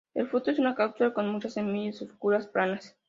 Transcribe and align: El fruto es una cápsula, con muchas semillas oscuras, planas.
El 0.15 0.27
fruto 0.27 0.49
es 0.49 0.57
una 0.57 0.73
cápsula, 0.73 1.13
con 1.13 1.29
muchas 1.31 1.53
semillas 1.53 2.01
oscuras, 2.01 2.47
planas. 2.47 2.97